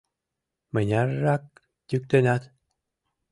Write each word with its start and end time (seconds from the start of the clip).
Мыняррак 0.73 1.43
йӱктенат? 1.89 2.43